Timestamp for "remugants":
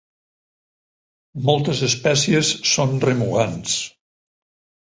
3.07-3.79